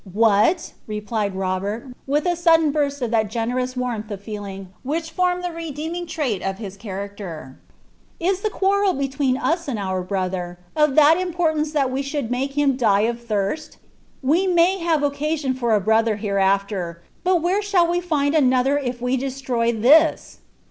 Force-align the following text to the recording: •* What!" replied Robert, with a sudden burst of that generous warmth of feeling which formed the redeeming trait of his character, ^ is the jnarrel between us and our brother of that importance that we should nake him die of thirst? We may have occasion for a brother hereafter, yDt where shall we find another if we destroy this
•* 0.01 0.03
What!" 0.11 0.73
replied 0.87 1.35
Robert, 1.35 1.93
with 2.07 2.25
a 2.25 2.35
sudden 2.35 2.71
burst 2.71 3.03
of 3.03 3.11
that 3.11 3.29
generous 3.29 3.77
warmth 3.77 4.09
of 4.09 4.19
feeling 4.19 4.69
which 4.81 5.11
formed 5.11 5.43
the 5.43 5.51
redeeming 5.51 6.07
trait 6.07 6.41
of 6.41 6.57
his 6.57 6.75
character, 6.75 7.59
^ 8.21 8.27
is 8.27 8.41
the 8.41 8.49
jnarrel 8.49 8.97
between 8.97 9.37
us 9.37 9.67
and 9.67 9.77
our 9.77 10.01
brother 10.01 10.57
of 10.75 10.95
that 10.95 11.17
importance 11.19 11.71
that 11.73 11.91
we 11.91 12.01
should 12.01 12.31
nake 12.31 12.53
him 12.57 12.75
die 12.75 13.01
of 13.01 13.23
thirst? 13.23 13.77
We 14.23 14.47
may 14.47 14.79
have 14.79 15.03
occasion 15.03 15.53
for 15.53 15.75
a 15.75 15.79
brother 15.79 16.15
hereafter, 16.15 17.03
yDt 17.23 17.39
where 17.39 17.61
shall 17.61 17.85
we 17.85 18.01
find 18.01 18.33
another 18.33 18.79
if 18.79 19.03
we 19.03 19.17
destroy 19.17 19.71
this 19.71 20.39